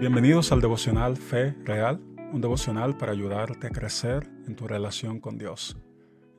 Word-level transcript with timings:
Bienvenidos 0.00 0.50
al 0.50 0.60
devocional 0.60 1.16
Fe 1.16 1.52
Real, 1.62 2.00
un 2.32 2.40
devocional 2.40 2.96
para 2.96 3.12
ayudarte 3.12 3.68
a 3.68 3.70
crecer 3.70 4.28
en 4.44 4.56
tu 4.56 4.66
relación 4.66 5.20
con 5.20 5.38
Dios. 5.38 5.76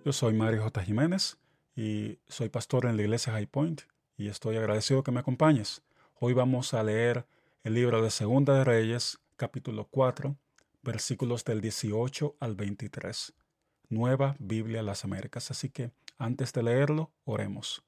Yo 0.04 0.12
soy 0.12 0.34
Mario 0.34 0.64
J. 0.64 0.84
Jiménez 0.84 1.38
y 1.74 2.20
soy 2.28 2.50
pastor 2.50 2.86
en 2.86 2.98
la 2.98 3.04
iglesia 3.04 3.32
High 3.32 3.48
Point 3.48 3.84
y 4.18 4.28
estoy 4.28 4.58
agradecido 4.58 5.04
que 5.04 5.12
me 5.12 5.22
acompañes. 5.22 5.84
Hoy 6.20 6.34
vamos 6.34 6.74
a 6.74 6.84
leer 6.84 7.26
el 7.64 7.76
libro 7.76 8.04
de 8.04 8.12
Segunda 8.12 8.56
de 8.56 8.66
Reyes, 8.66 9.20
capítulo 9.38 9.88
4, 9.90 10.36
versículos 10.84 11.46
del 11.46 11.62
18 11.62 12.36
al 12.42 12.56
23. 12.56 13.34
Nueva 13.88 14.36
Biblia 14.38 14.84
las 14.84 15.06
Américas. 15.06 15.50
Así 15.50 15.70
que 15.70 15.92
antes 16.18 16.52
de 16.52 16.62
leerlo, 16.62 17.14
oremos. 17.24 17.84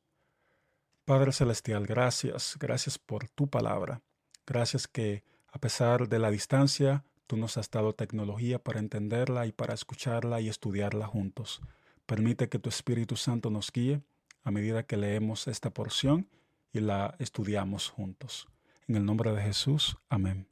Padre 1.03 1.33
Celestial, 1.33 1.85
gracias, 1.85 2.55
gracias 2.57 2.97
por 2.97 3.27
tu 3.27 3.49
palabra. 3.49 4.01
Gracias 4.45 4.87
que 4.87 5.25
a 5.57 5.59
pesar 5.59 6.07
de 6.07 6.19
la 6.19 6.29
distancia, 6.29 7.03
tú 7.25 7.35
nos 7.35 7.57
has 7.57 7.71
dado 7.71 7.93
tecnología 7.93 8.59
para 8.59 8.77
entenderla 8.77 9.47
y 9.47 9.51
para 9.51 9.73
escucharla 9.73 10.39
y 10.39 10.49
estudiarla 10.49 11.07
juntos. 11.07 11.61
Permite 12.05 12.47
que 12.47 12.59
tu 12.59 12.69
Espíritu 12.69 13.15
Santo 13.15 13.49
nos 13.49 13.71
guíe 13.71 14.03
a 14.43 14.51
medida 14.51 14.83
que 14.83 14.97
leemos 14.97 15.47
esta 15.47 15.71
porción 15.71 16.29
y 16.71 16.79
la 16.79 17.15
estudiamos 17.17 17.89
juntos. 17.89 18.47
En 18.87 18.97
el 18.97 19.05
nombre 19.05 19.31
de 19.31 19.41
Jesús, 19.41 19.97
amén. 20.09 20.47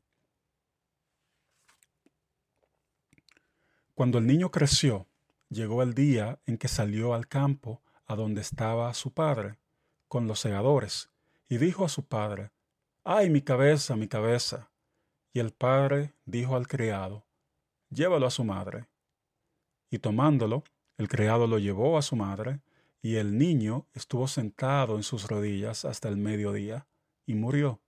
Cuando 3.94 4.18
el 4.18 4.26
niño 4.26 4.50
creció, 4.50 5.06
llegó 5.50 5.84
el 5.84 5.94
día 5.94 6.40
en 6.48 6.58
que 6.58 6.68
salió 6.68 7.14
al 7.14 7.28
campo 7.28 7.84
a 8.08 8.16
donde 8.16 8.42
estaba 8.42 8.92
su 8.96 9.14
padre, 9.14 9.60
con 10.08 10.26
los 10.26 10.40
segadores, 10.40 11.12
y 11.48 11.58
dijo 11.58 11.86
a 11.86 11.90
su 11.90 12.08
padre, 12.08 12.50
¡Ay, 13.04 13.30
mi 13.30 13.44
cabeza, 13.44 13.96
mi 13.96 14.08
cabeza! 14.08 14.72
Y 15.36 15.42
el 15.42 15.52
padre 15.52 16.14
dijo 16.24 16.56
al 16.56 16.66
criado, 16.66 17.26
Llévalo 17.90 18.26
a 18.26 18.32
su 18.32 18.46
madre. 18.46 18.88
Y 19.90 20.00
tomándolo, 20.00 20.64
el 20.98 21.10
criado 21.10 21.46
lo 21.46 21.60
llevó 21.60 21.98
a 21.98 22.02
su 22.02 22.16
madre, 22.16 22.62
y 23.02 23.18
el 23.18 23.38
niño 23.38 23.86
estuvo 23.94 24.30
sentado 24.30 24.96
en 24.96 25.04
sus 25.04 25.28
rodillas 25.28 25.84
hasta 25.84 26.08
el 26.08 26.16
mediodía, 26.16 26.88
y 27.26 27.34
murió. 27.34 27.82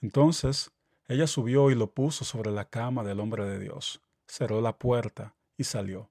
Entonces 0.00 0.72
ella 1.06 1.28
subió 1.28 1.70
y 1.70 1.76
lo 1.76 1.94
puso 1.94 2.24
sobre 2.24 2.50
la 2.50 2.68
cama 2.68 3.04
del 3.04 3.20
hombre 3.20 3.44
de 3.44 3.60
Dios, 3.60 4.02
cerró 4.26 4.60
la 4.60 4.76
puerta 4.76 5.36
y 5.56 5.62
salió. 5.62 6.10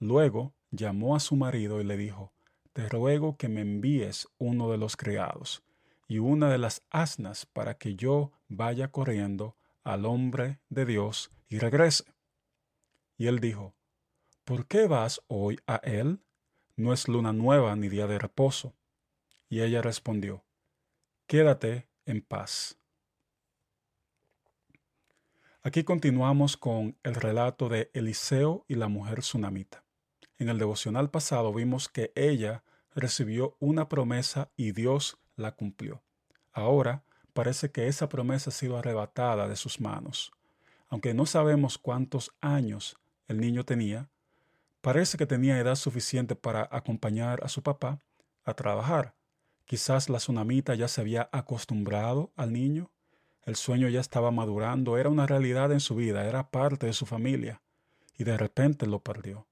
Luego 0.00 0.54
llamó 0.72 1.14
a 1.14 1.20
su 1.20 1.36
marido 1.36 1.80
y 1.80 1.84
le 1.84 1.96
dijo, 1.96 2.32
Te 2.72 2.88
ruego 2.88 3.36
que 3.36 3.48
me 3.48 3.60
envíes 3.60 4.26
uno 4.38 4.72
de 4.72 4.78
los 4.78 4.96
criados 4.96 5.62
y 6.08 6.18
una 6.18 6.50
de 6.50 6.58
las 6.58 6.82
asnas 6.90 7.46
para 7.46 7.78
que 7.78 7.96
yo 7.96 8.32
vaya 8.48 8.90
corriendo 8.90 9.56
al 9.82 10.04
hombre 10.04 10.60
de 10.68 10.86
Dios 10.86 11.30
y 11.48 11.58
regrese. 11.58 12.04
Y 13.16 13.26
él 13.26 13.40
dijo, 13.40 13.74
¿Por 14.44 14.66
qué 14.66 14.86
vas 14.86 15.22
hoy 15.26 15.58
a 15.66 15.76
él? 15.76 16.20
No 16.76 16.92
es 16.92 17.08
luna 17.08 17.32
nueva 17.32 17.74
ni 17.76 17.88
día 17.88 18.06
de 18.06 18.18
reposo. 18.18 18.74
Y 19.48 19.62
ella 19.62 19.82
respondió, 19.82 20.44
Quédate 21.26 21.88
en 22.04 22.22
paz. 22.22 22.78
Aquí 25.62 25.82
continuamos 25.82 26.56
con 26.56 26.96
el 27.02 27.16
relato 27.16 27.68
de 27.68 27.90
Eliseo 27.92 28.64
y 28.68 28.76
la 28.76 28.86
mujer 28.86 29.18
tsunamita. 29.18 29.82
En 30.38 30.48
el 30.48 30.58
devocional 30.58 31.10
pasado 31.10 31.52
vimos 31.52 31.88
que 31.88 32.12
ella 32.14 32.62
recibió 32.94 33.56
una 33.58 33.88
promesa 33.88 34.52
y 34.56 34.70
Dios 34.70 35.18
la 35.36 35.52
cumplió. 35.52 36.02
Ahora 36.52 37.04
parece 37.32 37.70
que 37.70 37.86
esa 37.86 38.08
promesa 38.08 38.50
ha 38.50 38.52
sido 38.52 38.76
arrebatada 38.76 39.46
de 39.48 39.56
sus 39.56 39.80
manos. 39.80 40.32
Aunque 40.88 41.14
no 41.14 41.26
sabemos 41.26 41.78
cuántos 41.78 42.34
años 42.40 42.96
el 43.28 43.40
niño 43.40 43.64
tenía, 43.64 44.08
parece 44.80 45.18
que 45.18 45.26
tenía 45.26 45.58
edad 45.58 45.74
suficiente 45.74 46.34
para 46.34 46.68
acompañar 46.70 47.44
a 47.44 47.48
su 47.48 47.62
papá 47.62 48.00
a 48.44 48.54
trabajar. 48.54 49.14
Quizás 49.66 50.08
la 50.08 50.18
tsunamita 50.18 50.74
ya 50.74 50.88
se 50.88 51.00
había 51.00 51.28
acostumbrado 51.32 52.32
al 52.36 52.52
niño, 52.52 52.90
el 53.42 53.56
sueño 53.56 53.88
ya 53.88 54.00
estaba 54.00 54.30
madurando, 54.30 54.96
era 54.96 55.08
una 55.08 55.26
realidad 55.26 55.72
en 55.72 55.80
su 55.80 55.94
vida, 55.96 56.26
era 56.26 56.50
parte 56.50 56.86
de 56.86 56.92
su 56.92 57.04
familia, 57.06 57.62
y 58.16 58.24
de 58.24 58.36
repente 58.36 58.86
lo 58.86 59.00
perdió. 59.00 59.46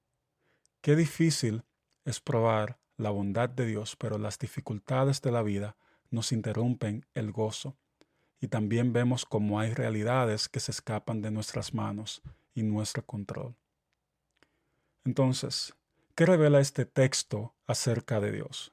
Qué 0.80 0.96
difícil 0.96 1.64
es 2.04 2.20
probar 2.20 2.78
la 2.96 3.10
bondad 3.10 3.48
de 3.48 3.66
Dios, 3.66 3.96
pero 3.96 4.18
las 4.18 4.38
dificultades 4.38 5.20
de 5.22 5.32
la 5.32 5.42
vida 5.42 5.76
nos 6.10 6.32
interrumpen 6.32 7.06
el 7.14 7.32
gozo. 7.32 7.76
Y 8.40 8.48
también 8.48 8.92
vemos 8.92 9.24
cómo 9.24 9.58
hay 9.58 9.72
realidades 9.72 10.48
que 10.48 10.60
se 10.60 10.70
escapan 10.70 11.22
de 11.22 11.30
nuestras 11.30 11.72
manos 11.72 12.22
y 12.54 12.62
nuestro 12.62 13.04
control. 13.04 13.56
Entonces, 15.04 15.74
¿qué 16.14 16.26
revela 16.26 16.60
este 16.60 16.84
texto 16.84 17.54
acerca 17.66 18.20
de 18.20 18.32
Dios? 18.32 18.72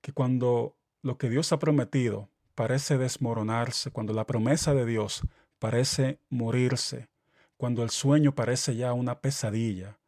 Que 0.00 0.12
cuando 0.12 0.76
lo 1.02 1.18
que 1.18 1.28
Dios 1.28 1.52
ha 1.52 1.58
prometido 1.58 2.28
parece 2.54 2.96
desmoronarse, 2.96 3.90
cuando 3.90 4.12
la 4.12 4.26
promesa 4.26 4.72
de 4.72 4.86
Dios 4.86 5.22
parece 5.58 6.20
morirse, 6.30 7.08
cuando 7.56 7.82
el 7.82 7.90
sueño 7.90 8.34
parece 8.34 8.76
ya 8.76 8.92
una 8.92 9.20
pesadilla, 9.20 9.98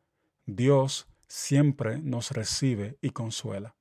Dios 0.47 1.07
siempre 1.28 1.99
nos 1.99 2.31
recibe 2.31 2.99
y 3.00 3.11
consuela. 3.11 3.77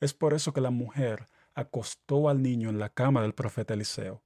Es 0.00 0.14
por 0.14 0.34
eso 0.34 0.52
que 0.52 0.60
la 0.60 0.70
mujer 0.70 1.28
acostó 1.54 2.28
al 2.28 2.42
niño 2.42 2.70
en 2.70 2.78
la 2.78 2.88
cama 2.88 3.22
del 3.22 3.34
profeta 3.34 3.74
Eliseo. 3.74 4.22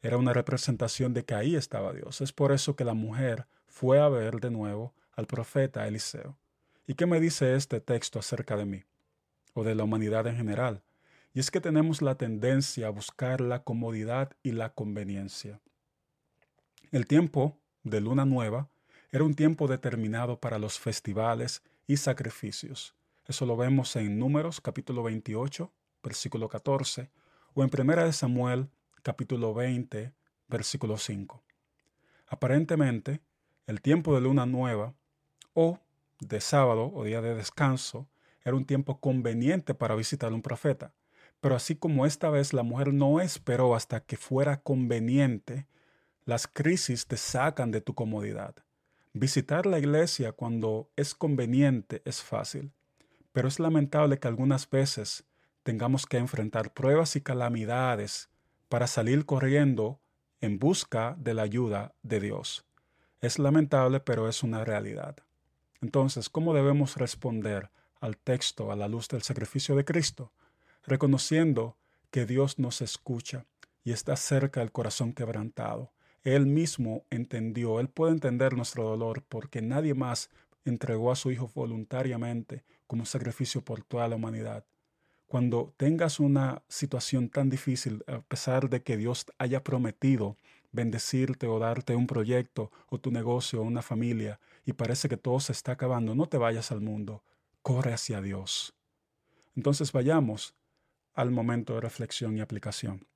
Era 0.00 0.16
una 0.16 0.32
representación 0.32 1.12
de 1.12 1.24
que 1.24 1.34
ahí 1.34 1.56
estaba 1.56 1.92
Dios. 1.92 2.20
Es 2.20 2.32
por 2.32 2.52
eso 2.52 2.76
que 2.76 2.84
la 2.84 2.94
mujer 2.94 3.46
fue 3.66 4.00
a 4.00 4.08
ver 4.08 4.40
de 4.40 4.50
nuevo 4.50 4.94
al 5.12 5.26
profeta 5.26 5.86
Eliseo. 5.86 6.38
¿Y 6.86 6.94
qué 6.94 7.04
me 7.04 7.20
dice 7.20 7.54
este 7.54 7.80
texto 7.80 8.18
acerca 8.18 8.56
de 8.56 8.64
mí? 8.64 8.84
O 9.54 9.64
de 9.64 9.74
la 9.74 9.84
humanidad 9.84 10.26
en 10.26 10.36
general. 10.36 10.82
Y 11.34 11.40
es 11.40 11.50
que 11.50 11.60
tenemos 11.60 12.00
la 12.00 12.14
tendencia 12.14 12.86
a 12.86 12.90
buscar 12.90 13.40
la 13.40 13.62
comodidad 13.62 14.32
y 14.42 14.52
la 14.52 14.70
conveniencia. 14.70 15.60
El 16.90 17.06
tiempo 17.06 17.58
de 17.82 18.00
luna 18.00 18.24
nueva 18.24 18.70
era 19.10 19.24
un 19.24 19.34
tiempo 19.34 19.68
determinado 19.68 20.38
para 20.38 20.58
los 20.58 20.78
festivales 20.78 21.62
y 21.86 21.96
sacrificios. 21.96 22.94
Eso 23.26 23.46
lo 23.46 23.56
vemos 23.56 23.96
en 23.96 24.18
Números 24.18 24.60
capítulo 24.60 25.02
28, 25.02 25.72
versículo 26.02 26.48
14, 26.48 27.10
o 27.54 27.62
en 27.62 27.70
Primera 27.70 28.04
de 28.04 28.12
Samuel, 28.12 28.68
capítulo 29.02 29.54
20, 29.54 30.12
versículo 30.48 30.98
5. 30.98 31.42
Aparentemente, 32.26 33.22
el 33.66 33.80
tiempo 33.80 34.14
de 34.14 34.20
luna 34.20 34.44
nueva 34.44 34.94
o 35.54 35.80
de 36.20 36.40
sábado 36.42 36.92
o 36.92 37.04
día 37.04 37.22
de 37.22 37.34
descanso 37.34 38.08
era 38.44 38.56
un 38.56 38.66
tiempo 38.66 39.00
conveniente 39.00 39.72
para 39.72 39.94
visitar 39.94 40.32
a 40.32 40.34
un 40.34 40.42
profeta. 40.42 40.92
Pero 41.40 41.54
así 41.54 41.76
como 41.76 42.04
esta 42.04 42.28
vez 42.28 42.52
la 42.52 42.62
mujer 42.62 42.92
no 42.92 43.20
esperó 43.20 43.74
hasta 43.74 44.00
que 44.00 44.18
fuera 44.18 44.60
conveniente, 44.60 45.66
las 46.24 46.46
crisis 46.46 47.06
te 47.06 47.16
sacan 47.16 47.70
de 47.70 47.80
tu 47.80 47.94
comodidad. 47.94 48.54
Visitar 49.12 49.66
la 49.66 49.78
iglesia 49.78 50.32
cuando 50.32 50.90
es 50.96 51.14
conveniente 51.14 52.02
es 52.04 52.22
fácil, 52.22 52.72
pero 53.32 53.48
es 53.48 53.58
lamentable 53.58 54.18
que 54.18 54.28
algunas 54.28 54.68
veces 54.68 55.24
tengamos 55.62 56.06
que 56.06 56.18
enfrentar 56.18 56.72
pruebas 56.72 57.16
y 57.16 57.20
calamidades 57.20 58.28
para 58.68 58.86
salir 58.86 59.24
corriendo 59.24 60.00
en 60.40 60.58
busca 60.58 61.16
de 61.18 61.34
la 61.34 61.42
ayuda 61.42 61.94
de 62.02 62.20
Dios. 62.20 62.64
Es 63.20 63.38
lamentable, 63.38 64.00
pero 64.00 64.28
es 64.28 64.42
una 64.42 64.64
realidad. 64.64 65.16
Entonces, 65.80 66.28
¿cómo 66.28 66.54
debemos 66.54 66.96
responder 66.96 67.70
al 68.00 68.16
texto 68.16 68.70
a 68.70 68.76
la 68.76 68.88
luz 68.88 69.08
del 69.08 69.22
sacrificio 69.22 69.74
de 69.74 69.84
Cristo? 69.84 70.32
Reconociendo 70.84 71.76
que 72.10 72.26
Dios 72.26 72.58
nos 72.58 72.80
escucha 72.80 73.46
y 73.84 73.92
está 73.92 74.16
cerca 74.16 74.60
del 74.60 74.72
corazón 74.72 75.12
quebrantado. 75.12 75.92
Él 76.24 76.46
mismo 76.46 77.04
entendió, 77.10 77.80
Él 77.80 77.88
puede 77.88 78.12
entender 78.12 78.54
nuestro 78.54 78.84
dolor 78.84 79.22
porque 79.28 79.62
nadie 79.62 79.94
más 79.94 80.30
entregó 80.64 81.12
a 81.12 81.16
su 81.16 81.30
Hijo 81.30 81.50
voluntariamente 81.54 82.64
como 82.86 83.06
sacrificio 83.06 83.62
por 83.62 83.82
toda 83.82 84.08
la 84.08 84.16
humanidad 84.16 84.64
cuando 85.28 85.74
tengas 85.76 86.20
una 86.20 86.62
situación 86.68 87.28
tan 87.28 87.50
difícil, 87.50 88.02
a 88.06 88.22
pesar 88.22 88.70
de 88.70 88.82
que 88.82 88.96
Dios 88.96 89.26
haya 89.36 89.62
prometido 89.62 90.36
bendecirte 90.72 91.46
o 91.46 91.58
darte 91.58 91.94
un 91.94 92.06
proyecto 92.06 92.72
o 92.88 92.98
tu 92.98 93.10
negocio 93.10 93.60
o 93.60 93.64
una 93.64 93.82
familia 93.82 94.40
y 94.64 94.72
parece 94.72 95.08
que 95.08 95.18
todo 95.18 95.38
se 95.38 95.52
está 95.52 95.72
acabando, 95.72 96.14
no 96.14 96.26
te 96.26 96.38
vayas 96.38 96.72
al 96.72 96.80
mundo, 96.80 97.22
corre 97.62 97.92
hacia 97.92 98.22
Dios. 98.22 98.74
Entonces 99.54 99.92
vayamos 99.92 100.54
al 101.14 101.30
momento 101.30 101.74
de 101.74 101.82
reflexión 101.82 102.36
y 102.36 102.40
aplicación. 102.40 103.06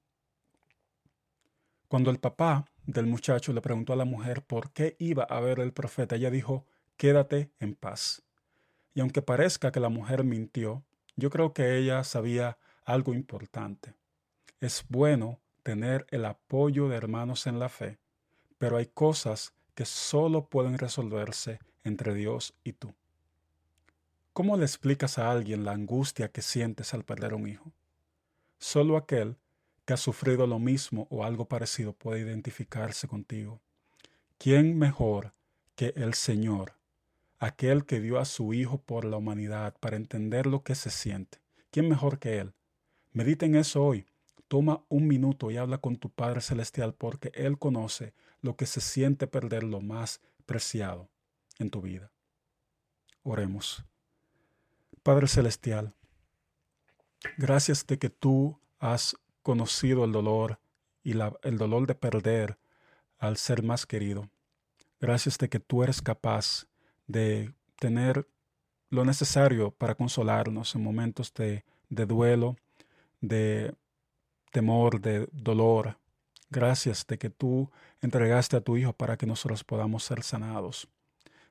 Cuando 1.93 2.11
el 2.11 2.21
papá 2.21 2.65
del 2.87 3.05
muchacho 3.05 3.53
le 3.53 3.61
preguntó 3.61 3.93
a 3.93 3.97
la 3.97 4.06
mujer 4.06 4.41
por 4.41 4.73
qué 4.73 4.97
iba 4.99 5.25
a 5.25 5.41
ver 5.41 5.61
el 5.61 5.75
profeta, 5.75 6.17
ella 6.17 6.31
dijo, 6.31 6.65
quédate 6.97 7.50
en 7.61 7.75
paz. 7.75 8.23
Y 8.94 9.03
aunque 9.03 9.21
parezca 9.21 9.73
que 9.73 9.79
la 9.79 9.91
mujer 9.91 10.25
mintió, 10.25 10.87
yo 11.17 11.29
creo 11.29 11.53
que 11.53 11.77
ella 11.77 12.03
sabía 12.03 12.56
algo 12.87 13.12
importante. 13.12 13.93
Es 14.59 14.87
bueno 14.89 15.39
tener 15.62 16.06
el 16.09 16.25
apoyo 16.25 16.89
de 16.89 16.97
hermanos 16.97 17.47
en 17.47 17.59
la 17.59 17.69
fe, 17.69 17.99
pero 18.56 18.79
hay 18.79 18.87
cosas 18.87 19.53
que 19.75 19.85
solo 19.85 20.47
pueden 20.47 20.79
resolverse 20.79 21.59
entre 21.85 22.15
Dios 22.15 22.55
y 22.65 22.73
tú. 22.73 22.95
¿Cómo 24.33 24.56
le 24.56 24.65
explicas 24.65 25.19
a 25.19 25.31
alguien 25.31 25.67
la 25.67 25.73
angustia 25.73 26.33
que 26.33 26.41
sientes 26.41 26.95
al 26.95 27.05
perder 27.05 27.35
un 27.35 27.47
hijo? 27.47 27.71
Solo 28.56 28.97
aquel 28.97 29.37
que 29.84 29.94
ha 29.94 29.96
sufrido 29.96 30.46
lo 30.46 30.58
mismo 30.58 31.06
o 31.11 31.25
algo 31.25 31.46
parecido 31.46 31.93
puede 31.93 32.20
identificarse 32.20 33.08
contigo. 33.08 33.61
¿Quién 34.38 34.79
mejor 34.79 35.34
que 35.76 35.93
el 35.96 36.14
Señor, 36.14 36.75
aquel 37.38 37.84
que 37.84 38.00
dio 38.00 38.19
a 38.19 38.25
su 38.25 38.55
Hijo 38.55 38.79
por 38.79 39.05
la 39.05 39.17
humanidad 39.17 39.76
para 39.81 39.96
entender 39.96 40.46
lo 40.46 40.62
que 40.62 40.75
se 40.75 40.90
siente? 40.90 41.38
¿Quién 41.70 41.88
mejor 41.88 42.19
que 42.19 42.38
Él? 42.38 42.52
Medita 43.12 43.46
en 43.46 43.56
eso 43.56 43.84
hoy. 43.84 44.06
Toma 44.49 44.84
un 44.88 45.06
minuto 45.06 45.50
y 45.50 45.56
habla 45.56 45.79
con 45.79 45.96
tu 45.96 46.11
Padre 46.11 46.43
Celestial 46.43 46.94
porque 46.94 47.32
Él 47.35 47.58
conoce 47.58 48.12
lo 48.43 48.56
que 48.56 48.67
se 48.67 48.81
siente 48.81 49.26
perder 49.26 49.62
lo 49.62 49.81
más 49.81 50.20
preciado 50.44 51.08
en 51.58 51.70
tu 51.70 51.81
vida. 51.81 52.12
Oremos. 53.23 53.85
Padre 55.02 55.26
Celestial, 55.28 55.94
gracias 57.38 57.87
de 57.87 57.99
que 57.99 58.11
tú 58.11 58.58
has 58.78 59.17
conocido 59.43 60.05
el 60.05 60.12
dolor 60.12 60.59
y 61.03 61.12
el 61.12 61.59
dolor 61.59 61.87
de 61.87 61.94
perder 61.94 62.59
al 63.19 63.37
ser 63.37 63.62
más 63.62 63.87
querido. 63.87 64.29
Gracias 65.00 65.39
de 65.39 65.49
que 65.49 65.61
tú 65.61 65.83
eres 65.83 66.00
capaz 66.00 66.67
de 67.06 67.53
tener 67.79 68.29
lo 68.91 69.05
necesario 69.05 69.71
para 69.71 69.94
consolarnos 69.94 70.75
en 70.75 70.83
momentos 70.83 71.33
de, 71.35 71.65
de 71.89 72.06
duelo, 72.06 72.56
de 73.21 73.75
temor, 74.53 75.00
de 75.00 75.29
dolor. 75.33 75.99
Gracias 76.50 77.06
de 77.06 77.19
que 77.19 77.31
tú 77.31 77.71
entregaste 78.00 78.56
a 78.56 78.61
tu 78.61 78.77
Hijo 78.77 78.93
para 78.93 79.17
que 79.17 79.27
nosotros 79.27 79.65
podamos 79.65 80.05
ser 80.05 80.23
sanados. 80.23 80.88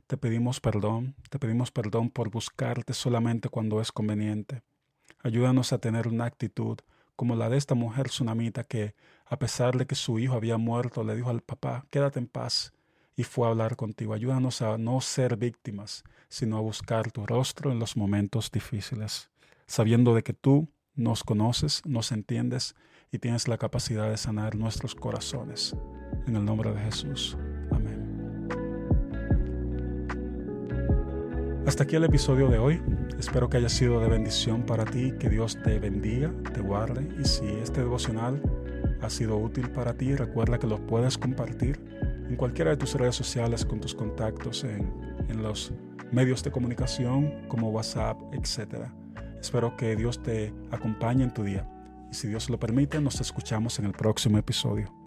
Te 0.08 0.18
pedimos 0.18 0.60
perdón, 0.60 1.16
te 1.30 1.40
pedimos 1.40 1.72
perdón 1.72 2.10
por 2.10 2.30
buscarte 2.30 2.94
solamente 2.94 3.50
cuando 3.50 3.82
es 3.82 3.92
conveniente. 3.92 4.62
Ayúdanos 5.24 5.74
a 5.74 5.78
tener 5.80 6.08
una 6.08 6.26
actitud 6.26 6.78
como 7.22 7.36
la 7.36 7.50
de 7.50 7.58
esta 7.58 7.76
mujer 7.76 8.08
tsunamita 8.08 8.64
que, 8.64 8.96
a 9.28 9.38
pesar 9.38 9.78
de 9.78 9.86
que 9.86 9.94
su 9.94 10.18
hijo 10.18 10.34
había 10.34 10.58
muerto, 10.58 11.04
le 11.04 11.16
dijo 11.16 11.30
al 11.30 11.42
papá, 11.42 11.86
quédate 11.92 12.18
en 12.18 12.26
paz, 12.26 12.74
y 13.16 13.22
fue 13.22 13.46
a 13.46 13.52
hablar 13.52 13.76
contigo. 13.76 14.16
Ayúdanos 14.16 14.64
a 14.64 14.80
no 14.80 15.00
ser 15.02 15.38
víctimas, 15.38 16.04
sino 16.30 16.58
a 16.58 16.62
buscar 16.62 17.12
tu 17.12 17.28
rostro 17.28 17.72
en 17.72 17.78
los 17.78 17.96
momentos 17.96 18.50
difíciles, 18.50 19.30
sabiendo 19.68 20.16
de 20.16 20.24
que 20.24 20.34
tú 20.34 20.68
nos 20.96 21.24
conoces, 21.24 21.84
nos 21.86 22.12
entiendes 22.12 22.74
y 23.12 23.20
tienes 23.20 23.48
la 23.48 23.60
capacidad 23.60 24.10
de 24.10 24.18
sanar 24.18 24.56
nuestros 24.56 24.96
corazones. 24.96 25.76
En 26.26 26.36
el 26.36 26.44
nombre 26.44 26.74
de 26.74 26.82
Jesús. 26.82 27.38
Hasta 31.66 31.84
aquí 31.84 31.96
el 31.96 32.04
episodio 32.04 32.50
de 32.50 32.58
hoy. 32.58 32.82
Espero 33.20 33.48
que 33.48 33.58
haya 33.58 33.70
sido 33.70 34.00
de 34.00 34.10
bendición 34.10 34.64
para 34.64 34.84
ti, 34.84 35.14
que 35.20 35.30
Dios 35.30 35.60
te 35.64 35.80
bendiga, 35.80 36.32
te 36.54 36.60
guarde 36.60 37.08
y 37.22 37.26
si 37.26 37.46
este 37.46 37.82
devocional 37.82 38.42
ha 39.00 39.10
sido 39.12 39.38
útil 39.38 39.70
para 39.70 39.94
ti, 39.94 40.16
recuerda 40.16 40.58
que 40.58 40.66
lo 40.66 40.86
puedes 40.88 41.20
compartir 41.20 41.80
en 42.28 42.36
cualquiera 42.36 42.72
de 42.72 42.78
tus 42.78 42.96
redes 42.96 43.16
sociales 43.16 43.64
con 43.64 43.80
tus 43.80 43.94
contactos 43.94 44.64
en, 44.64 44.92
en 45.30 45.44
los 45.44 45.72
medios 46.12 46.44
de 46.44 46.52
comunicación 46.52 47.48
como 47.48 47.70
WhatsApp, 47.70 48.20
etc. 48.34 48.88
Espero 49.40 49.78
que 49.78 49.96
Dios 49.96 50.22
te 50.24 50.52
acompañe 50.72 51.24
en 51.24 51.32
tu 51.32 51.44
día 51.44 51.70
y 52.12 52.16
si 52.16 52.28
Dios 52.28 52.50
lo 52.50 52.60
permite, 52.60 53.00
nos 53.00 53.22
escuchamos 53.22 53.78
en 53.78 53.86
el 53.86 53.92
próximo 53.92 54.40
episodio. 54.40 55.01